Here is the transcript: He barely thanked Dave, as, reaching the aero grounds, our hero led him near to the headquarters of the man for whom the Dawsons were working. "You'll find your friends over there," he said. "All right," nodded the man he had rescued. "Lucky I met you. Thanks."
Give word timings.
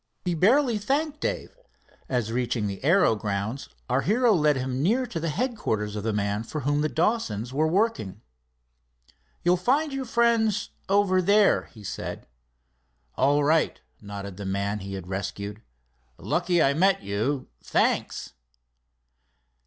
He 0.25 0.33
barely 0.33 0.79
thanked 0.79 1.19
Dave, 1.21 1.55
as, 2.09 2.31
reaching 2.31 2.65
the 2.65 2.83
aero 2.83 3.15
grounds, 3.15 3.69
our 3.87 4.01
hero 4.01 4.33
led 4.33 4.55
him 4.57 4.81
near 4.81 5.05
to 5.05 5.19
the 5.19 5.29
headquarters 5.29 5.95
of 5.95 6.01
the 6.01 6.11
man 6.11 6.41
for 6.41 6.61
whom 6.61 6.81
the 6.81 6.89
Dawsons 6.89 7.53
were 7.53 7.67
working. 7.67 8.19
"You'll 9.43 9.57
find 9.57 9.93
your 9.93 10.05
friends 10.05 10.71
over 10.89 11.21
there," 11.21 11.65
he 11.65 11.83
said. 11.83 12.27
"All 13.13 13.43
right," 13.43 13.79
nodded 14.01 14.37
the 14.37 14.43
man 14.45 14.79
he 14.79 14.95
had 14.95 15.05
rescued. 15.07 15.61
"Lucky 16.17 16.63
I 16.63 16.73
met 16.73 17.03
you. 17.03 17.49
Thanks." 17.63 18.33